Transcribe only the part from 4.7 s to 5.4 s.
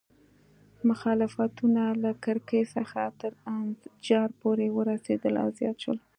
ورسېدل